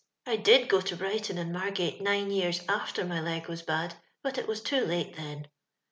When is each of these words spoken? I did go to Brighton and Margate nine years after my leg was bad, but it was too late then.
I 0.25 0.35
did 0.35 0.67
go 0.67 0.81
to 0.81 0.95
Brighton 0.95 1.37
and 1.37 1.53
Margate 1.53 2.01
nine 2.01 2.31
years 2.31 2.61
after 2.67 3.05
my 3.05 3.21
leg 3.21 3.47
was 3.47 3.61
bad, 3.61 3.97
but 4.23 4.39
it 4.39 4.47
was 4.47 4.59
too 4.61 4.83
late 4.83 5.15
then. 5.15 5.45